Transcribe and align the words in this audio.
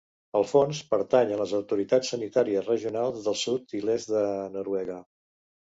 El 0.37 0.45
fons 0.51 0.79
pertany 0.93 1.33
a 1.35 1.37
les 1.41 1.53
autoritats 1.57 2.09
sanitàries 2.15 2.67
regionals 2.71 3.29
del 3.29 3.39
sud 3.45 3.79
i 3.81 3.85
l'est 3.87 4.13
de 4.17 4.27
Noruega. 4.59 5.01